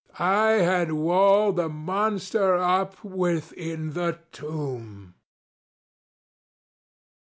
I 0.17 0.53
had 0.53 0.93
walled 0.93 1.57
the 1.57 1.69
monster 1.69 2.55
up 2.57 3.03
within 3.03 3.91
the 3.93 4.17
tomb! 4.31 5.13